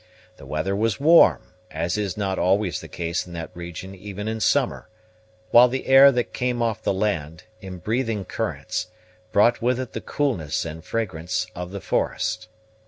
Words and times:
The 0.37 0.47
weather 0.47 0.75
was 0.75 0.99
warm, 0.99 1.53
as 1.69 1.95
is 1.95 2.17
not 2.17 2.39
always 2.39 2.81
the 2.81 2.87
case 2.87 3.27
in 3.27 3.33
that 3.33 3.55
region 3.55 3.93
even 3.93 4.27
in 4.27 4.39
summer, 4.39 4.89
while 5.51 5.67
the 5.67 5.85
air 5.85 6.11
that 6.11 6.33
came 6.33 6.59
off 6.59 6.81
the 6.81 6.91
land, 6.91 7.43
in 7.61 7.77
breathing 7.77 8.25
currents, 8.25 8.87
brought 9.31 9.61
with 9.61 9.79
it 9.79 9.93
the 9.93 10.01
coolness 10.01 10.65
and 10.65 10.83
fragrance 10.83 11.45
of 11.53 11.69
the 11.69 11.81
forest. 11.81 12.47